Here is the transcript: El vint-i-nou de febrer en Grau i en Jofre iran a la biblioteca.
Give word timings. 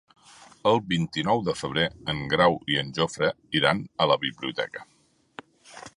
El 0.69 0.79
vint-i-nou 0.93 1.43
de 1.49 1.53
febrer 1.59 1.83
en 2.13 2.23
Grau 2.33 2.57
i 2.75 2.81
en 2.85 2.91
Jofre 2.99 3.29
iran 3.61 3.85
a 4.07 4.11
la 4.13 4.21
biblioteca. 4.25 4.87